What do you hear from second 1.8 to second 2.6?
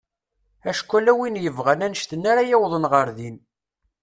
annect-nni ara